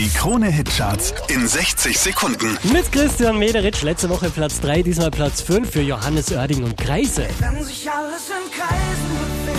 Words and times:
Die 0.00 0.08
Krone-Hitcharts 0.08 1.12
in 1.28 1.46
60 1.46 1.98
Sekunden. 1.98 2.56
Mit 2.72 2.90
Christian 2.90 3.38
Mederitsch 3.38 3.82
letzte 3.82 4.08
Woche 4.08 4.30
Platz 4.30 4.58
3, 4.62 4.80
diesmal 4.80 5.10
Platz 5.10 5.42
5 5.42 5.70
für 5.70 5.82
Johannes 5.82 6.32
Oerding 6.32 6.64
und 6.64 6.74
Kreise. 6.78 7.28
Wenn 7.38 7.62
sich 7.62 7.86
alles 7.90 8.30
in 8.30 8.50
Kreisen 8.50 9.10
bewegt, 9.44 9.58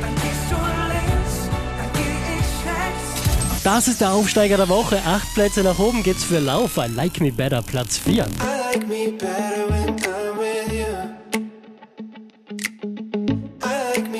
dann 0.00 0.14
gehst 0.16 0.50
du 0.50 0.56
links, 0.88 1.48
dann 1.78 1.92
geh 1.92 2.00
ich 2.40 2.66
rechts. 2.66 3.62
Das 3.62 3.86
ist 3.86 4.00
der 4.00 4.10
Aufsteiger 4.10 4.56
der 4.56 4.68
Woche. 4.68 5.00
Acht 5.06 5.32
Plätze 5.34 5.62
nach 5.62 5.78
oben 5.78 6.02
geht's 6.02 6.24
für 6.24 6.40
Lauf. 6.40 6.76
I 6.76 6.92
Like 6.92 7.20
Me 7.20 7.30
Better, 7.30 7.62
Platz 7.62 7.96
4. 7.96 8.24
I 8.24 8.26
like 8.74 8.88
me 8.88 9.12
better 9.12 9.68
when 9.68 9.94
I'm 10.00 10.36
with 10.36 10.72
you. 10.72 10.86
I 13.62 13.94
like 13.94 14.10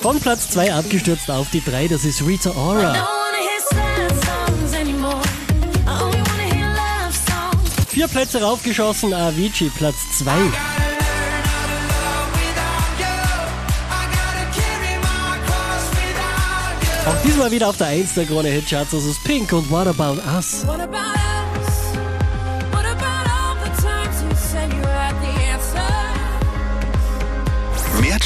Von 0.00 0.18
Platz 0.18 0.48
2 0.50 0.72
abgestürzt 0.72 1.30
auf 1.30 1.50
die 1.50 1.62
3, 1.62 1.88
das 1.88 2.04
ist 2.06 2.26
Rita 2.26 2.50
Ora. 2.56 3.06
Vier 7.88 8.08
Plätze 8.08 8.40
raufgeschossen, 8.40 9.12
Avicii, 9.12 9.70
Platz 9.76 9.96
2. 10.18 10.30
Auch 17.06 17.22
diesmal 17.22 17.50
wieder 17.50 17.68
auf 17.68 17.76
der 17.76 17.88
1 17.88 18.14
der 18.14 18.24
Krone 18.24 18.48
Hitcharts, 18.48 18.92
das 18.92 19.04
ist 19.04 19.22
Pink 19.24 19.52
und 19.52 19.70
What 19.70 19.86
About 19.86 20.18
Us. 20.34 20.66
What 20.66 20.80
about 20.80 21.29